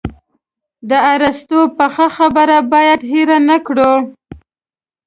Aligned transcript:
د 0.89 0.91
ارسطو 1.13 1.59
پخه 1.77 2.07
خبره 2.17 2.57
باید 2.73 2.99
هېره 3.11 3.37
نه 3.49 3.57
کړو. 3.65 3.93